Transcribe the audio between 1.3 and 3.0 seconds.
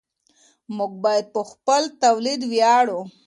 په خپل تولید ویاړو.